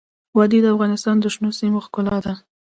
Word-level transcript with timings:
وادي 0.37 0.59
د 0.61 0.65
افغانستان 0.75 1.15
د 1.19 1.25
شنو 1.33 1.49
سیمو 1.59 1.79
ښکلا 1.85 2.17
ده. 2.25 2.33